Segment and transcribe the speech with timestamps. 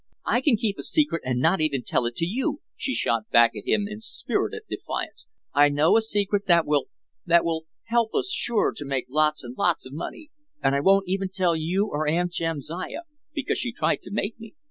[0.25, 3.51] "I can keep a secret and not even tell it to you," she shot back
[3.55, 5.27] at him in spirited defiance.
[5.53, 9.93] "I know a secret that will—that will—help us sure to make lots and lots of
[9.93, 10.31] money.
[10.63, 13.03] And I wouldn't even tell you or Aunt Jamsiah,
[13.35, 14.55] because she tried to make me.